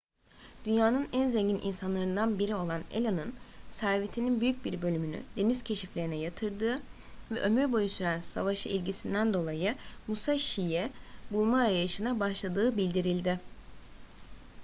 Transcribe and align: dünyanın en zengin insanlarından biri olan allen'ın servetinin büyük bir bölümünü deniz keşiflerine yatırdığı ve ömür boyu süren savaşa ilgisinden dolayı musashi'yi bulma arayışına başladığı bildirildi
dünyanın 0.65 1.07
en 1.13 1.29
zengin 1.29 1.61
insanlarından 1.63 2.39
biri 2.39 2.55
olan 2.55 2.81
allen'ın 2.97 3.33
servetinin 3.69 4.41
büyük 4.41 4.65
bir 4.65 4.81
bölümünü 4.81 5.19
deniz 5.37 5.63
keşiflerine 5.63 6.15
yatırdığı 6.15 6.81
ve 7.31 7.39
ömür 7.39 7.71
boyu 7.73 7.89
süren 7.89 8.19
savaşa 8.19 8.69
ilgisinden 8.69 9.33
dolayı 9.33 9.75
musashi'yi 10.07 10.89
bulma 11.31 11.57
arayışına 11.57 12.19
başladığı 12.19 12.77
bildirildi 12.77 13.39